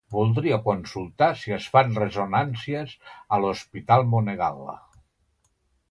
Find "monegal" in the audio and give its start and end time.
4.15-4.63